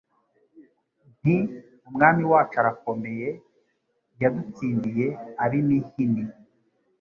[1.19, 1.37] Nti:
[1.87, 5.07] Umwami wacu arakomeyeYadutsindiye
[5.43, 6.23] Ab'imihini